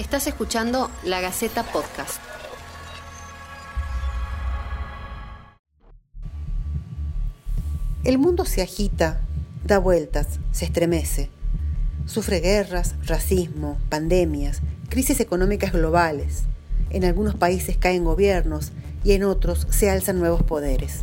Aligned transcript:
Estás 0.00 0.26
escuchando 0.26 0.90
La 1.04 1.20
Gaceta 1.20 1.62
Podcast. 1.62 2.22
El 8.02 8.16
mundo 8.16 8.46
se 8.46 8.62
agita, 8.62 9.20
da 9.62 9.78
vueltas, 9.78 10.40
se 10.52 10.64
estremece. 10.64 11.28
Sufre 12.06 12.40
guerras, 12.40 12.94
racismo, 13.04 13.76
pandemias, 13.90 14.62
crisis 14.88 15.20
económicas 15.20 15.72
globales. 15.72 16.44
En 16.88 17.04
algunos 17.04 17.34
países 17.34 17.76
caen 17.76 18.04
gobiernos 18.04 18.72
y 19.04 19.12
en 19.12 19.24
otros 19.24 19.66
se 19.68 19.90
alzan 19.90 20.18
nuevos 20.18 20.42
poderes. 20.42 21.02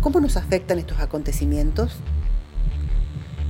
¿Cómo 0.00 0.18
nos 0.18 0.36
afectan 0.36 0.80
estos 0.80 0.98
acontecimientos? 0.98 1.98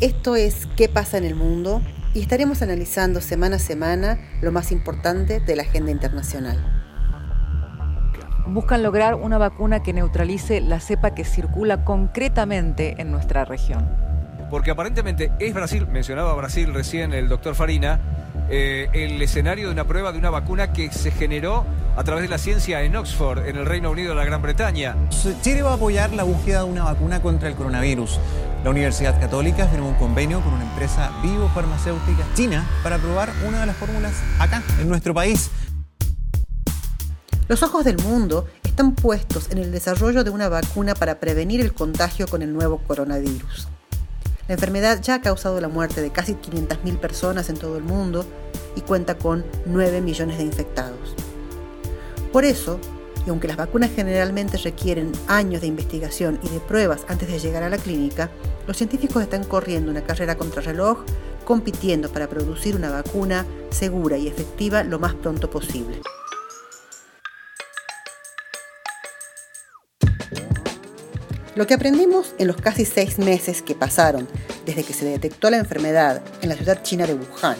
Esto 0.02 0.36
es 0.36 0.68
¿Qué 0.76 0.90
pasa 0.90 1.16
en 1.16 1.24
el 1.24 1.34
mundo? 1.34 1.80
Y 2.14 2.20
estaremos 2.20 2.62
analizando 2.62 3.20
semana 3.20 3.56
a 3.56 3.58
semana 3.58 4.18
lo 4.40 4.52
más 4.52 4.70
importante 4.70 5.40
de 5.40 5.56
la 5.56 5.62
agenda 5.62 5.90
internacional. 5.90 6.56
Buscan 8.46 8.82
lograr 8.82 9.16
una 9.16 9.36
vacuna 9.36 9.82
que 9.82 9.92
neutralice 9.92 10.60
la 10.60 10.78
cepa 10.78 11.14
que 11.14 11.24
circula 11.24 11.84
concretamente 11.84 12.94
en 12.98 13.10
nuestra 13.10 13.44
región. 13.44 13.88
Porque 14.48 14.70
aparentemente 14.70 15.32
es 15.40 15.52
Brasil, 15.54 15.88
mencionaba 15.88 16.34
Brasil 16.34 16.72
recién 16.72 17.12
el 17.12 17.28
doctor 17.28 17.56
Farina, 17.56 17.98
eh, 18.48 18.88
el 18.92 19.20
escenario 19.20 19.66
de 19.66 19.72
una 19.72 19.84
prueba 19.84 20.12
de 20.12 20.18
una 20.18 20.30
vacuna 20.30 20.72
que 20.72 20.92
se 20.92 21.10
generó 21.10 21.64
a 21.96 22.04
través 22.04 22.22
de 22.22 22.28
la 22.28 22.38
ciencia 22.38 22.82
en 22.82 22.96
Oxford, 22.96 23.46
en 23.46 23.56
el 23.56 23.66
Reino 23.66 23.90
Unido 23.90 24.10
de 24.10 24.14
la 24.16 24.24
Gran 24.24 24.42
Bretaña. 24.42 24.96
Chile 25.42 25.62
va 25.62 25.72
a 25.72 25.74
apoyar 25.74 26.12
la 26.12 26.24
búsqueda 26.24 26.64
de 26.64 26.70
una 26.70 26.84
vacuna 26.84 27.22
contra 27.22 27.48
el 27.48 27.54
coronavirus. 27.54 28.18
La 28.64 28.70
Universidad 28.70 29.20
Católica 29.20 29.66
firmó 29.68 29.90
un 29.90 29.94
convenio 29.94 30.40
con 30.40 30.54
una 30.54 30.64
empresa 30.64 31.12
biofarmacéutica 31.22 32.24
china 32.34 32.68
para 32.82 32.98
probar 32.98 33.30
una 33.46 33.60
de 33.60 33.66
las 33.66 33.76
fórmulas 33.76 34.14
acá, 34.38 34.62
en 34.80 34.88
nuestro 34.88 35.14
país. 35.14 35.50
Los 37.46 37.62
ojos 37.62 37.84
del 37.84 37.98
mundo 37.98 38.46
están 38.62 38.94
puestos 38.94 39.50
en 39.50 39.58
el 39.58 39.70
desarrollo 39.70 40.24
de 40.24 40.30
una 40.30 40.48
vacuna 40.48 40.94
para 40.94 41.20
prevenir 41.20 41.60
el 41.60 41.74
contagio 41.74 42.26
con 42.26 42.42
el 42.42 42.52
nuevo 42.52 42.78
coronavirus. 42.78 43.68
La 44.48 44.54
enfermedad 44.54 45.00
ya 45.00 45.14
ha 45.14 45.20
causado 45.20 45.60
la 45.60 45.68
muerte 45.68 46.02
de 46.02 46.10
casi 46.10 46.34
500.000 46.34 46.98
personas 46.98 47.48
en 47.50 47.56
todo 47.56 47.76
el 47.76 47.84
mundo 47.84 48.26
y 48.76 48.80
cuenta 48.80 49.16
con 49.16 49.44
9 49.66 50.00
millones 50.00 50.38
de 50.38 50.44
infectados. 50.44 51.14
Por 52.34 52.44
eso, 52.44 52.80
y 53.24 53.30
aunque 53.30 53.46
las 53.46 53.56
vacunas 53.56 53.92
generalmente 53.94 54.56
requieren 54.56 55.12
años 55.28 55.60
de 55.60 55.68
investigación 55.68 56.40
y 56.42 56.48
de 56.48 56.58
pruebas 56.58 57.02
antes 57.06 57.28
de 57.28 57.38
llegar 57.38 57.62
a 57.62 57.70
la 57.70 57.78
clínica, 57.78 58.28
los 58.66 58.76
científicos 58.76 59.22
están 59.22 59.44
corriendo 59.44 59.88
una 59.92 60.02
carrera 60.02 60.36
contra 60.36 60.60
reloj, 60.60 61.04
compitiendo 61.44 62.10
para 62.10 62.28
producir 62.28 62.74
una 62.74 62.90
vacuna 62.90 63.46
segura 63.70 64.18
y 64.18 64.26
efectiva 64.26 64.82
lo 64.82 64.98
más 64.98 65.14
pronto 65.14 65.48
posible. 65.48 66.00
Lo 71.54 71.68
que 71.68 71.74
aprendimos 71.74 72.34
en 72.38 72.48
los 72.48 72.56
casi 72.56 72.84
seis 72.84 73.20
meses 73.20 73.62
que 73.62 73.76
pasaron 73.76 74.26
desde 74.66 74.82
que 74.82 74.92
se 74.92 75.04
detectó 75.04 75.50
la 75.50 75.58
enfermedad 75.58 76.20
en 76.42 76.48
la 76.48 76.56
ciudad 76.56 76.82
china 76.82 77.06
de 77.06 77.14
Wuhan 77.14 77.58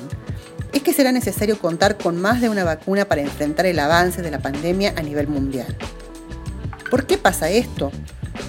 es 0.75 0.83
que 0.83 0.93
será 0.93 1.13
necesario 1.13 1.59
contar 1.59 1.97
con 1.97 2.21
más 2.21 2.41
de 2.41 2.49
una 2.49 2.65
vacuna 2.65 3.05
para 3.05 3.21
enfrentar 3.21 3.65
el 3.67 3.79
avance 3.79 4.23
de 4.23 4.31
la 4.31 4.41
pandemia 4.41 4.93
a 4.97 5.03
nivel 5.03 5.29
mundial. 5.29 5.75
¿Por 6.91 7.07
qué 7.07 7.17
pasa 7.17 7.49
esto? 7.49 7.93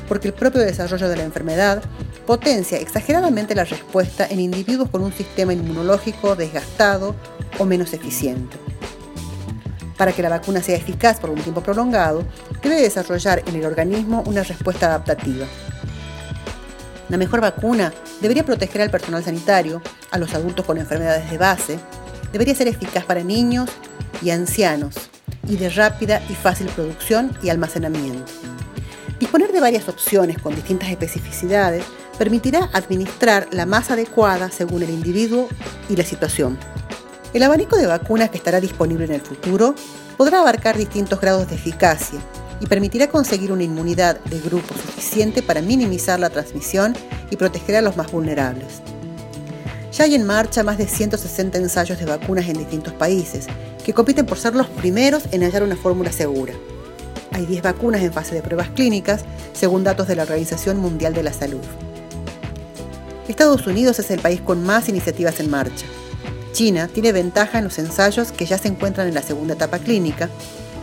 Porque 0.07 0.29
el 0.29 0.33
propio 0.33 0.61
desarrollo 0.61 1.07
de 1.07 1.17
la 1.17 1.23
enfermedad 1.23 1.83
potencia 2.25 2.79
exageradamente 2.79 3.53
la 3.53 3.63
respuesta 3.63 4.27
en 4.27 4.39
individuos 4.39 4.89
con 4.89 5.03
un 5.03 5.13
sistema 5.13 5.53
inmunológico 5.53 6.35
desgastado 6.35 7.15
o 7.59 7.65
menos 7.65 7.93
eficiente. 7.93 8.57
Para 9.95 10.11
que 10.11 10.23
la 10.23 10.29
vacuna 10.29 10.61
sea 10.63 10.75
eficaz 10.75 11.19
por 11.19 11.29
un 11.29 11.39
tiempo 11.39 11.61
prolongado, 11.61 12.23
debe 12.61 12.81
desarrollar 12.81 13.43
en 13.45 13.55
el 13.55 13.65
organismo 13.65 14.23
una 14.25 14.43
respuesta 14.43 14.87
adaptativa. 14.87 15.45
La 17.08 17.17
mejor 17.17 17.39
vacuna 17.39 17.93
debería 18.19 18.43
proteger 18.43 18.81
al 18.81 18.89
personal 18.89 19.23
sanitario, 19.23 19.81
a 20.09 20.17
los 20.17 20.33
adultos 20.33 20.65
con 20.65 20.80
enfermedades 20.80 21.30
de 21.30 21.37
base, 21.37 21.80
debería 22.31 22.55
ser 22.55 22.67
eficaz 22.67 23.05
para 23.05 23.23
niños 23.23 23.69
y 24.21 24.30
ancianos 24.30 24.95
y 25.47 25.58
de 25.58 25.69
rápida 25.69 26.21
y 26.30 26.33
fácil 26.33 26.67
producción 26.67 27.37
y 27.41 27.49
almacenamiento. 27.49 28.31
Disponer 29.19 29.52
de 29.52 29.61
varias 29.61 29.87
opciones 29.87 30.39
con 30.39 30.55
distintas 30.55 30.89
especificidades 30.89 31.83
permitirá 32.17 32.69
administrar 32.73 33.47
la 33.52 33.65
más 33.65 33.91
adecuada 33.91 34.49
según 34.52 34.83
el 34.83 34.89
individuo 34.89 35.47
y 35.89 35.95
la 35.95 36.03
situación. 36.03 36.58
El 37.33 37.43
abanico 37.43 37.77
de 37.77 37.87
vacunas 37.87 38.30
que 38.30 38.37
estará 38.37 38.61
disponible 38.61 39.05
en 39.05 39.14
el 39.14 39.21
futuro 39.21 39.75
podrá 40.17 40.39
abarcar 40.39 40.77
distintos 40.77 41.19
grados 41.19 41.49
de 41.49 41.55
eficacia 41.55 42.19
y 42.61 42.67
permitirá 42.67 43.08
conseguir 43.09 43.52
una 43.52 43.64
inmunidad 43.64 44.19
de 44.25 44.39
grupo 44.39 44.73
suficiente 44.73 45.41
para 45.41 45.61
minimizar 45.61 46.19
la 46.19 46.30
transmisión 46.30 46.95
y 47.30 47.35
proteger 47.35 47.75
a 47.75 47.81
los 47.81 47.97
más 47.97 48.11
vulnerables. 48.11 48.81
Ya 49.95 50.04
hay 50.04 50.16
en 50.16 50.26
marcha 50.26 50.61
más 50.61 50.78
de 50.78 50.88
160 50.88 51.58
ensayos 51.58 51.98
de 51.98 52.06
vacunas 52.06 52.50
en 52.50 52.58
distintos 52.58 52.92
países, 52.92 53.48
que 53.86 53.94
compiten 53.94 54.26
por 54.26 54.38
ser 54.38 54.54
los 54.54 54.67
primeros 54.67 55.32
en 55.32 55.42
hallar 55.42 55.64
una 55.64 55.78
fórmula 55.78 56.11
segura. 56.11 56.54
Hay 57.32 57.45
10 57.45 57.61
vacunas 57.61 58.02
en 58.02 58.11
fase 58.11 58.36
de 58.36 58.42
pruebas 58.42 58.67
clínicas, 58.72 59.23
según 59.54 59.86
datos 59.86 60.10
de 60.10 60.17
la 60.17 60.23
Organización 60.23 60.80
Mundial 60.80 61.14
de 61.14 61.23
la 61.23 61.32
Salud. 61.32 61.61
Estados 63.30 63.66
Unidos 63.67 63.98
es 64.00 64.11
el 64.11 64.20
país 64.20 64.42
con 64.42 64.66
más 64.66 64.89
iniciativas 64.89 65.39
en 65.39 65.50
marcha. 65.50 65.86
China 66.52 66.89
tiene 66.89 67.14
ventaja 67.14 67.60
en 67.60 67.64
los 67.64 67.80
ensayos 67.80 68.33
que 68.33 68.45
ya 68.45 68.58
se 68.58 68.67
encuentran 68.67 69.08
en 69.08 69.14
la 69.14 69.22
segunda 69.22 69.54
etapa 69.54 69.80
clínica 69.80 70.30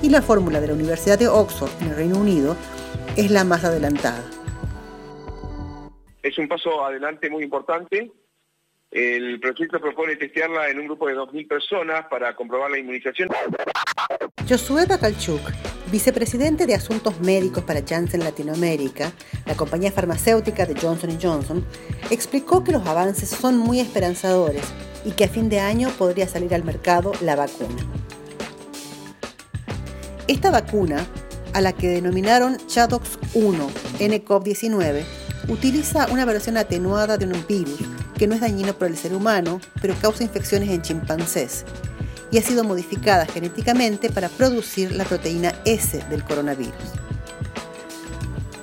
y 0.01 0.09
la 0.09 0.23
fórmula 0.23 0.59
de 0.59 0.69
la 0.69 0.73
Universidad 0.73 1.19
de 1.19 1.29
Oxford 1.29 1.71
en 1.83 1.89
el 1.89 1.97
Reino 1.97 2.17
Unido 2.17 2.57
es 3.17 3.31
la 3.31 3.45
más 3.45 3.63
adelantada. 3.63 4.25
Es 6.23 6.39
un 6.39 6.49
paso 6.49 6.83
adelante 6.83 7.29
muy 7.29 7.45
importante. 7.45 8.11
El 8.93 9.41
proyecto 9.41 9.81
propone 9.81 10.17
testearla 10.17 10.69
en 10.69 10.79
un 10.79 10.85
grupo 10.85 11.09
de 11.09 11.15
2.000 11.15 11.49
personas 11.49 12.05
para 12.11 12.37
comprobar 12.37 12.71
la 12.71 12.79
inmunización. 12.79 13.31
Josué 14.47 14.85
Bakalchuk, 14.85 15.41
vicepresidente 15.91 16.67
de 16.67 16.75
Asuntos 16.75 17.19
Médicos 17.21 17.65
para 17.65 17.81
Janssen 17.83 18.23
Latinoamérica, 18.23 19.11
la 19.47 19.55
compañía 19.55 19.91
farmacéutica 19.91 20.67
de 20.67 20.79
Johnson 20.79 21.19
Johnson, 21.21 21.65
explicó 22.11 22.63
que 22.63 22.73
los 22.73 22.87
avances 22.87 23.31
son 23.31 23.57
muy 23.57 23.81
esperanzadores 23.81 24.63
y 25.07 25.13
que 25.13 25.25
a 25.25 25.29
fin 25.29 25.49
de 25.49 25.61
año 25.61 25.89
podría 25.97 26.29
salir 26.29 26.55
al 26.55 26.63
mercado 26.63 27.13
la 27.23 27.35
vacuna. 27.35 27.83
Esta 30.29 30.51
vacuna, 30.51 31.07
a 31.55 31.63
la 31.63 31.73
que 31.73 31.89
denominaron 31.89 32.59
Chadox 32.67 33.19
1 33.33 33.71
NCOV-19, 34.01 35.03
utiliza 35.49 36.09
una 36.13 36.27
versión 36.27 36.59
atenuada 36.59 37.17
de 37.17 37.25
un 37.25 37.47
virus 37.47 37.81
que 38.23 38.29
no 38.29 38.37
es 38.37 38.41
dañino 38.41 38.73
para 38.75 38.89
el 38.89 38.97
ser 38.97 39.17
humano, 39.17 39.61
pero 39.81 39.97
causa 40.01 40.23
infecciones 40.23 40.71
en 40.71 40.81
chimpancés, 40.81 41.65
y 42.31 42.39
ha 42.39 42.41
sido 42.41 42.63
modificada 42.63 43.27
genéticamente 43.27 44.11
para 44.11 44.29
producir 44.29 44.93
la 44.93 45.05
proteína 45.05 45.53
S 45.65 46.01
del 46.09 46.23
coronavirus. 46.23 46.73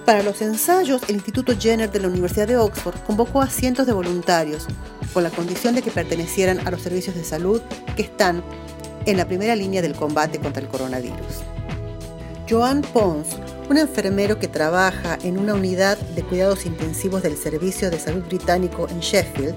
Para 0.06 0.24
los 0.24 0.42
ensayos, 0.42 1.02
el 1.10 1.16
Instituto 1.16 1.58
Jenner 1.60 1.92
de 1.92 2.00
la 2.00 2.08
Universidad 2.08 2.48
de 2.48 2.56
Oxford 2.56 2.96
convocó 3.06 3.42
a 3.42 3.50
cientos 3.50 3.86
de 3.86 3.92
voluntarios 3.92 4.66
con 5.14 5.24
la 5.24 5.30
condición 5.30 5.76
de 5.76 5.82
que 5.82 5.92
pertenecieran 5.92 6.66
a 6.66 6.72
los 6.72 6.82
servicios 6.82 7.18
de 7.18 7.26
salud 7.26 7.62
que 7.98 8.04
están 8.04 8.42
en 9.06 9.18
la 9.18 9.28
primera 9.28 9.58
línea 9.58 9.82
del 9.82 9.94
combate 9.94 10.40
contra 10.40 10.64
el 10.64 10.70
coronavirus. 10.70 11.44
Joan 12.50 12.82
Pons, 12.82 13.28
un 13.70 13.78
enfermero 13.78 14.40
que 14.40 14.48
trabaja 14.48 15.18
en 15.24 15.38
una 15.38 15.54
unidad 15.54 15.98
de 16.16 16.24
cuidados 16.24 16.66
intensivos 16.66 17.22
del 17.22 17.38
Servicio 17.38 17.92
de 17.92 18.00
Salud 18.00 18.24
Británico 18.24 18.88
en 18.90 19.00
Sheffield, 19.00 19.54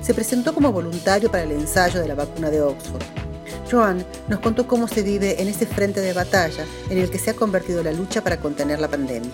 se 0.00 0.14
presentó 0.14 0.54
como 0.54 0.70
voluntario 0.70 1.30
para 1.30 1.42
el 1.42 1.50
ensayo 1.50 2.00
de 2.00 2.06
la 2.06 2.14
vacuna 2.14 2.48
de 2.48 2.60
Oxford. 2.60 3.02
Joan 3.68 4.06
nos 4.28 4.38
contó 4.38 4.68
cómo 4.68 4.86
se 4.86 5.02
vive 5.02 5.42
en 5.42 5.48
ese 5.48 5.66
frente 5.66 6.00
de 6.00 6.12
batalla 6.12 6.64
en 6.90 6.98
el 6.98 7.10
que 7.10 7.18
se 7.18 7.30
ha 7.30 7.34
convertido 7.34 7.82
la 7.82 7.92
lucha 7.92 8.22
para 8.22 8.38
contener 8.38 8.78
la 8.78 8.88
pandemia. 8.88 9.32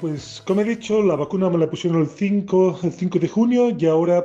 Pues 0.00 0.40
como 0.46 0.60
he 0.60 0.64
dicho, 0.64 1.02
la 1.02 1.16
vacuna 1.16 1.50
me 1.50 1.58
la 1.58 1.68
pusieron 1.68 2.02
el 2.02 2.08
5, 2.08 2.80
el 2.84 2.92
5 2.92 3.18
de 3.18 3.28
junio 3.28 3.76
y 3.76 3.86
ahora 3.86 4.24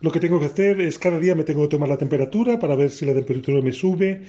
lo 0.00 0.10
que 0.10 0.20
tengo 0.20 0.38
que 0.38 0.46
hacer 0.46 0.80
es 0.82 0.98
cada 0.98 1.18
día 1.18 1.34
me 1.34 1.44
tengo 1.44 1.62
que 1.62 1.68
tomar 1.68 1.88
la 1.88 1.98
temperatura 1.98 2.58
para 2.58 2.76
ver 2.76 2.90
si 2.90 3.06
la 3.06 3.14
temperatura 3.14 3.62
me 3.62 3.72
sube 3.72 4.22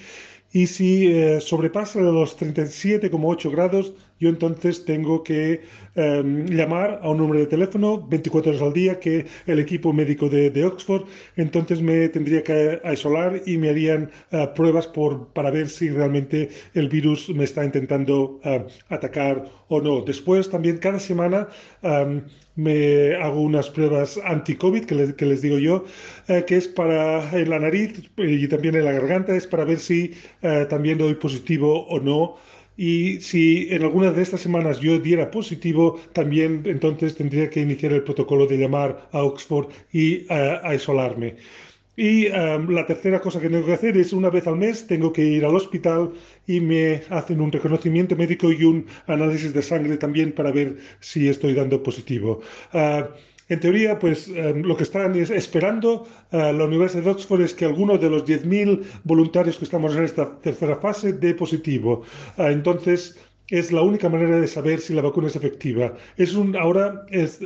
y 0.53 0.67
si 0.67 1.07
eh, 1.07 1.39
sobrepasa 1.41 1.99
los 2.01 2.37
37,8 2.37 3.51
grados, 3.51 3.93
yo 4.21 4.29
entonces 4.29 4.85
tengo 4.85 5.23
que 5.23 5.61
em, 5.95 6.45
llamar 6.45 6.99
a 7.01 7.09
un 7.09 7.17
número 7.17 7.39
de 7.39 7.47
teléfono 7.47 8.07
24 8.07 8.51
horas 8.51 8.61
al 8.61 8.73
día 8.73 8.99
que 8.99 9.25
el 9.47 9.59
equipo 9.59 9.91
médico 9.91 10.29
de, 10.29 10.63
Oxford, 10.63 11.05
entonces 11.37 11.81
me 11.81 12.07
tendría 12.09 12.43
que 12.43 12.79
aislar 12.83 13.41
y 13.47 13.57
me 13.57 13.69
harían 13.69 14.11
eh, 14.31 14.47
pruebas 14.55 14.87
para 15.33 15.49
ver 15.49 15.67
si 15.69 15.89
realmente 15.89 16.49
el 16.75 16.87
virus 16.87 17.29
me 17.29 17.45
está 17.45 17.65
intentando 17.65 18.39
eh, 18.43 18.63
atacar 18.89 19.49
o 19.69 19.81
no. 19.81 20.01
Después 20.01 20.49
también 20.49 20.77
cada 20.77 20.99
semana 20.99 21.47
em, 21.81 22.21
me 22.55 23.15
hago 23.15 23.41
unas 23.41 23.69
pruebas 23.71 24.19
anti-COVID, 24.23 24.85
que 24.85 24.95
les, 24.95 25.13
que 25.13 25.25
les 25.25 25.41
digo 25.41 25.57
yo, 25.57 25.85
eh, 26.27 26.43
que 26.45 26.57
es 26.57 26.67
para 26.67 27.31
en 27.31 27.49
la 27.49 27.59
nariz 27.59 28.03
y 28.17 28.47
también 28.47 28.75
en 28.75 28.85
la 28.85 28.91
garganta, 28.91 29.35
es 29.35 29.47
para 29.47 29.65
ver 29.65 29.79
si 29.79 30.13
también 30.69 30.97
doy 30.99 31.15
positivo 31.15 31.87
o 31.87 31.99
no 31.99 32.37
y 32.81 33.21
si 33.21 33.67
en 33.69 33.83
alguna 33.83 34.09
de 34.11 34.23
estas 34.23 34.41
semanas 34.41 34.79
yo 34.79 34.97
diera 34.97 35.29
positivo, 35.29 35.99
también 36.13 36.63
entonces 36.65 37.13
tendría 37.13 37.47
que 37.47 37.59
iniciar 37.59 37.93
el 37.93 38.01
protocolo 38.01 38.47
de 38.47 38.57
llamar 38.57 39.07
a 39.11 39.21
Oxford 39.21 39.67
y 39.93 40.25
a 40.33 40.67
aislarme. 40.67 41.35
Y 41.95 42.25
um, 42.29 42.69
la 42.71 42.87
tercera 42.87 43.21
cosa 43.21 43.39
que 43.39 43.49
tengo 43.49 43.67
que 43.67 43.73
hacer 43.73 43.97
es 43.97 44.13
una 44.13 44.31
vez 44.31 44.47
al 44.47 44.55
mes 44.55 44.87
tengo 44.87 45.13
que 45.13 45.23
ir 45.23 45.45
al 45.45 45.55
hospital 45.55 46.13
y 46.47 46.59
me 46.59 47.03
hacen 47.11 47.39
un 47.39 47.51
reconocimiento 47.51 48.15
médico 48.15 48.51
y 48.51 48.63
un 48.63 48.87
análisis 49.05 49.53
de 49.53 49.61
sangre 49.61 49.97
también 49.97 50.31
para 50.31 50.51
ver 50.51 50.77
si 51.01 51.29
estoy 51.29 51.53
dando 51.53 51.83
positivo. 51.83 52.41
Uh, 52.73 53.03
en 53.51 53.59
teoría, 53.59 53.99
pues 53.99 54.29
em, 54.29 54.61
lo 54.63 54.77
que 54.77 54.83
están 54.83 55.13
esperando 55.13 56.07
eh, 56.31 56.53
la 56.53 56.63
Universidad 56.63 57.03
de 57.03 57.09
Oxford 57.09 57.41
es 57.41 57.53
que 57.53 57.65
algunos 57.65 57.99
de 57.99 58.09
los 58.09 58.23
10.000 58.23 58.81
voluntarios 59.03 59.57
que 59.57 59.65
estamos 59.65 59.93
en 59.93 60.05
esta 60.05 60.39
tercera 60.39 60.77
fase 60.77 61.11
dé 61.11 61.35
positivo. 61.35 62.03
Eh, 62.37 62.47
entonces, 62.47 63.19
es 63.49 63.73
la 63.73 63.81
única 63.81 64.07
manera 64.07 64.39
de 64.39 64.47
saber 64.47 64.79
si 64.79 64.93
la 64.93 65.01
vacuna 65.01 65.27
es 65.27 65.35
efectiva. 65.35 65.93
Es 66.15 66.33
un, 66.33 66.55
ahora 66.55 67.05
es, 67.09 67.39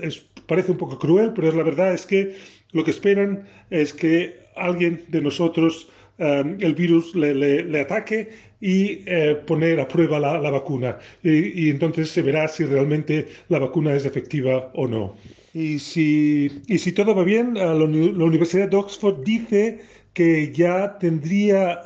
parece 0.46 0.74
un 0.74 0.78
poco 0.78 1.00
cruel, 1.00 1.32
pero 1.34 1.50
es 1.50 1.56
la 1.56 1.64
verdad 1.64 1.92
es 1.96 2.06
que 2.06 2.36
lo 2.72 2.84
que 2.84 2.92
esperan 2.92 3.48
es 3.72 3.92
que 3.92 4.36
alguien 4.56 5.06
de 5.08 5.22
nosotros 5.22 5.90
em, 6.20 6.58
el 6.62 6.76
virus 6.76 7.16
le, 7.16 7.82
ataque 7.82 8.30
y 8.62 9.02
eh, 9.08 9.42
poner 9.48 9.80
a 9.80 9.88
prueba 9.88 10.20
la, 10.20 10.52
vacuna. 10.52 11.00
y 11.24 11.68
entonces 11.72 12.12
se 12.12 12.22
verá 12.22 12.48
si 12.48 12.64
realmente 12.64 13.28
la 13.50 13.58
vacuna 13.58 13.96
es 13.96 14.06
efectiva 14.06 14.70
o 14.76 14.88
no. 14.88 15.16
Y 15.56 15.80
si, 15.80 16.52
y 16.68 16.78
si 16.80 16.92
todo 16.92 17.16
va 17.16 17.24
bien, 17.24 17.54
la, 17.54 17.74
la 17.74 17.86
Universidad 17.86 18.68
de 18.70 18.76
Oxford 18.76 19.24
dice 19.24 19.80
que 20.16 20.54
ya 20.54 20.98
tendría 20.98 21.82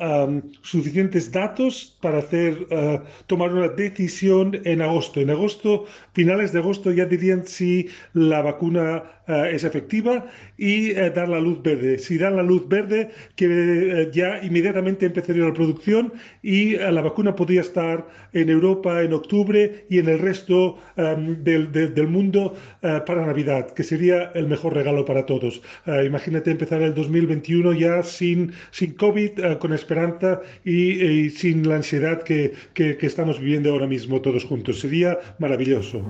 suficientes 0.62 1.32
datos 1.32 1.98
para 2.00 2.18
hacer, 2.18 2.52
uh, 2.70 3.00
tomar 3.26 3.52
una 3.52 3.68
decisión 3.68 4.60
en 4.64 4.80
agosto. 4.82 5.20
En 5.20 5.30
agosto, 5.30 5.86
finales 6.12 6.52
de 6.52 6.60
agosto, 6.60 6.92
ya 6.92 7.06
dirían 7.06 7.44
si 7.44 7.88
la 8.14 8.40
vacuna 8.40 9.02
uh, 9.26 9.32
es 9.56 9.64
efectiva 9.64 10.26
y 10.56 10.92
uh, 10.92 11.12
dar 11.12 11.28
la 11.28 11.40
luz 11.40 11.60
verde. 11.60 11.98
Si 11.98 12.18
dan 12.18 12.36
la 12.36 12.44
luz 12.44 12.68
verde, 12.68 13.10
que 13.34 14.08
ya 14.12 14.40
inmediatamente 14.44 15.06
empezaría 15.06 15.44
la 15.46 15.52
producción 15.52 16.12
y 16.40 16.76
la 16.76 17.02
vacuna 17.02 17.34
podría 17.34 17.62
estar 17.62 18.06
en 18.32 18.48
Europa 18.48 19.02
en 19.02 19.12
octubre 19.12 19.86
y 19.90 19.98
en 19.98 20.08
el 20.08 20.20
resto 20.20 20.78
del, 20.96 21.72
del, 21.72 22.06
mundo 22.06 22.54
para 22.80 23.26
Navidad, 23.26 23.72
que 23.72 23.82
sería 23.82 24.30
el 24.34 24.46
mejor 24.46 24.74
regalo 24.74 25.04
para 25.04 25.26
todos. 25.26 25.60
imagínate 26.04 26.52
empezar 26.52 26.82
el 26.82 26.94
2021 26.94 27.72
ya 27.72 28.02
sin, 28.20 28.92
COVID, 28.98 29.58
con 29.58 29.72
esperanza 29.72 30.40
y, 30.64 31.02
y 31.02 31.30
sin 31.30 31.68
la 31.68 31.76
ansiedad 31.76 32.22
que, 32.22 32.52
que, 32.74 32.98
estamos 33.00 33.38
viviendo 33.38 33.72
ahora 33.72 33.86
mismo 33.86 34.20
todos 34.20 34.44
juntos. 34.44 34.80
Sería 34.80 35.18
maravilloso. 35.38 36.02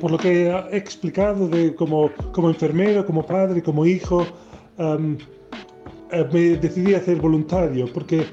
Por 0.00 0.10
lo 0.10 0.18
que 0.18 0.48
he 0.48 0.76
explicado 0.76 1.46
de 1.48 1.74
como, 1.74 2.10
como 2.32 2.48
enfermero, 2.48 3.04
como 3.06 3.24
padre, 3.24 3.62
como 3.62 3.84
hijo, 3.86 4.26
um, 4.78 5.16
eh, 6.10 6.26
me 6.32 6.40
decidí 6.56 6.94
a 6.94 7.00
ser 7.00 7.16
voluntario 7.16 7.86
porque 7.92 8.24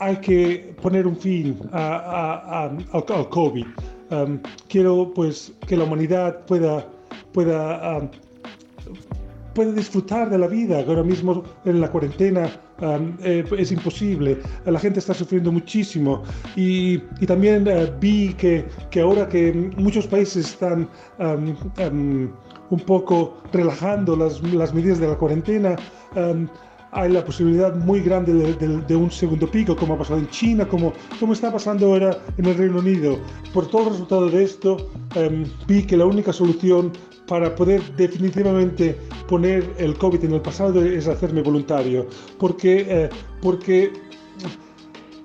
hay 0.00 0.16
que 0.16 0.74
poner 0.82 1.06
un 1.06 1.16
fin 1.16 1.56
a, 1.72 2.64
al, 2.64 3.28
COVID. 3.30 3.66
Um, 4.10 4.40
quiero 4.68 5.12
pues 5.14 5.52
que 5.66 5.76
la 5.76 5.84
humanidad 5.84 6.44
pueda, 6.46 6.84
pueda 7.32 7.98
um, 7.98 8.08
puede 9.54 9.72
disfrutar 9.72 10.30
de 10.30 10.38
la 10.38 10.46
vida. 10.46 10.84
Ahora 10.86 11.02
mismo 11.02 11.42
en 11.64 11.80
la 11.80 11.90
cuarentena 11.90 12.50
eh, 13.22 13.44
es 13.58 13.72
imposible. 13.72 14.38
La 14.64 14.78
gente 14.78 14.98
está 14.98 15.14
sufriendo 15.14 15.52
muchísimo. 15.52 16.22
Y, 16.56 17.00
y 17.20 17.26
también 17.26 17.66
eh, 17.68 17.92
vi 18.00 18.34
que, 18.34 18.66
que, 18.90 19.00
ahora 19.00 19.28
que 19.28 19.52
muchos 19.76 20.06
países 20.06 20.50
están 20.50 20.88
un 21.18 22.80
poco 22.86 23.42
relajando 23.52 24.16
las, 24.16 24.42
las, 24.42 24.72
medidas 24.72 24.98
de 24.98 25.08
la 25.08 25.16
cuarentena, 25.16 25.76
hay 26.92 27.10
la 27.10 27.24
posibilidad 27.24 27.74
muy 27.74 28.00
grande 28.00 28.54
de, 28.54 28.96
un 28.96 29.10
segundo 29.10 29.50
pico, 29.50 29.74
como 29.74 29.94
ha 29.94 29.98
pasado 29.98 30.18
en 30.18 30.28
China, 30.28 30.68
como, 30.68 30.92
como 31.18 31.32
está 31.32 31.50
pasando 31.50 31.86
ahora 31.86 32.18
en 32.36 32.44
el 32.44 32.56
Reino 32.56 32.78
Unido. 32.78 33.18
Por 33.54 33.66
todo 33.68 33.84
el 33.84 33.90
resultado 33.90 34.28
de 34.28 34.44
esto, 34.44 34.90
vi 35.66 35.84
que 35.84 35.96
la 35.96 36.04
única 36.04 36.32
solución 36.32 36.92
para 37.26 37.54
poder 37.54 37.80
definitivamente 37.96 38.96
poner 39.28 39.64
el 39.78 39.96
COVID 39.96 40.24
en 40.24 40.32
el 40.34 40.40
pasado 40.40 40.84
es 40.84 41.06
hacerme 41.06 41.42
voluntario, 41.42 42.06
porque, 42.38 42.86
eh, 42.88 43.08
porque, 43.40 43.92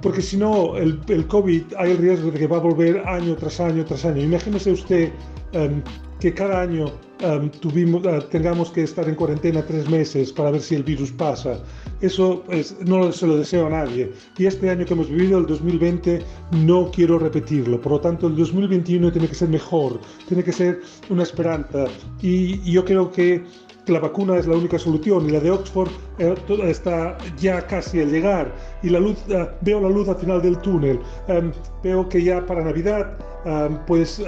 porque 0.01 0.21
si 0.21 0.37
no, 0.37 0.77
el, 0.77 0.99
el, 1.07 1.27
COVID 1.27 1.63
hay 1.77 1.91
el 1.91 1.97
riesgo 1.97 2.31
de 2.31 2.39
que 2.39 2.47
va 2.47 2.57
a 2.57 2.61
volver 2.61 2.99
año 3.07 3.35
tras 3.35 3.59
año 3.59 3.83
tras 3.85 4.05
año. 4.05 4.21
Imagínese 4.21 4.71
usted 4.71 5.11
em, 5.53 5.81
que 6.19 6.33
cada 6.33 6.61
año 6.61 6.85
um, 7.23 7.49
tuvimos, 7.49 8.03
uh, 8.05 8.21
tengamos 8.29 8.71
que 8.71 8.83
estar 8.83 9.07
en 9.07 9.15
cuarentena 9.15 9.63
tres 9.65 9.87
meses 9.89 10.31
para 10.31 10.51
ver 10.51 10.61
si 10.61 10.75
el 10.75 10.83
virus 10.83 11.11
pasa. 11.11 11.59
Eso 12.01 12.43
pues, 12.45 12.75
no 12.85 13.11
se 13.11 13.27
lo 13.27 13.37
deseo 13.37 13.67
a 13.67 13.69
nadie. 13.69 14.11
Y 14.37 14.45
este 14.45 14.69
año 14.69 14.85
que 14.85 14.93
hemos 14.93 15.09
vivido, 15.09 15.37
el 15.39 15.45
2020, 15.45 16.21
no 16.65 16.89
quiero 16.91 17.19
repetirlo. 17.19 17.79
Por 17.79 17.93
lo 17.93 18.01
tanto, 18.01 18.27
el 18.27 18.35
2021 18.35 19.11
tiene 19.11 19.27
que 19.27 19.35
ser 19.35 19.49
mejor, 19.49 19.99
tiene 20.27 20.43
que 20.43 20.51
ser 20.51 20.81
una 21.09 21.23
esperanza. 21.23 21.85
Y, 22.21 22.61
y 22.67 22.71
yo 22.71 22.83
creo 22.83 23.11
que 23.11 23.43
la 23.91 23.99
vacuna 23.99 24.37
es 24.37 24.47
la 24.47 24.55
única 24.55 24.77
solución 24.77 25.27
y 25.27 25.31
la 25.31 25.39
de 25.39 25.51
Oxford 25.51 25.89
eh, 26.19 26.35
está 26.63 27.17
ya 27.37 27.65
casi 27.67 28.01
al 28.01 28.11
llegar 28.11 28.53
y 28.83 28.89
la 28.89 28.99
luz, 28.99 29.17
eh, 29.29 29.47
veo 29.61 29.79
la 29.79 29.89
luz 29.89 30.07
al 30.09 30.17
final 30.17 30.41
del 30.41 30.57
túnel. 30.59 30.99
Em, 31.27 31.51
veo 31.83 32.07
que 32.09 32.21
ya 32.21 32.45
para 32.45 32.63
Navidad, 32.63 33.17
em, 33.45 33.77
pues 33.85 34.21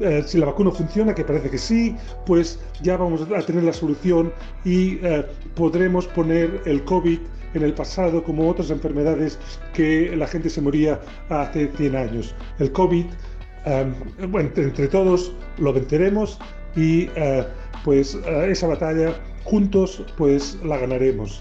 eh, 0.00 0.22
si 0.26 0.38
la 0.38 0.46
vacuna 0.46 0.70
funciona, 0.70 1.14
que 1.14 1.24
parece 1.24 1.50
que 1.50 1.58
sí, 1.58 1.96
pues 2.26 2.60
ya 2.82 2.96
vamos 2.96 3.22
a 3.22 3.42
tener 3.42 3.64
la 3.64 3.72
solución 3.72 4.32
y 4.64 4.98
podremos 5.54 6.06
poner 6.08 6.62
el 6.66 6.84
COVID 6.84 7.18
en 7.54 7.62
el 7.62 7.74
pasado 7.74 8.22
como 8.22 8.48
otras 8.48 8.70
enfermedades 8.70 9.38
que 9.72 10.14
la 10.16 10.26
gente 10.26 10.50
se 10.50 10.60
moría 10.60 11.00
hace 11.30 11.68
100 11.76 11.96
años. 11.96 12.34
El 12.58 12.70
COVID, 12.72 13.06
bueno, 14.28 14.50
entre 14.54 14.86
todos 14.86 15.32
lo 15.58 15.72
venceremos 15.72 16.38
y 16.76 17.08
pues 17.84 18.14
esa 18.14 18.66
batalla 18.68 19.14
juntos 19.44 20.04
pues 20.16 20.58
la 20.62 20.78
ganaremos. 20.78 21.40